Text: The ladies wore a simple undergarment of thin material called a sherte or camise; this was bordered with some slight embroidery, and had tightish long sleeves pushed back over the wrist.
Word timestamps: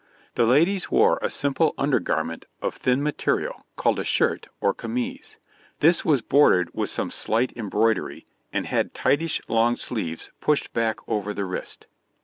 The 0.33 0.47
ladies 0.47 0.89
wore 0.89 1.19
a 1.21 1.29
simple 1.29 1.75
undergarment 1.77 2.47
of 2.59 2.73
thin 2.73 3.03
material 3.03 3.67
called 3.75 3.99
a 3.99 4.03
sherte 4.03 4.47
or 4.59 4.73
camise; 4.73 5.37
this 5.77 6.03
was 6.03 6.23
bordered 6.23 6.71
with 6.73 6.89
some 6.89 7.11
slight 7.11 7.53
embroidery, 7.55 8.25
and 8.51 8.65
had 8.65 8.95
tightish 8.95 9.41
long 9.47 9.75
sleeves 9.75 10.31
pushed 10.41 10.73
back 10.73 10.97
over 11.07 11.35
the 11.35 11.45
wrist. 11.45 11.85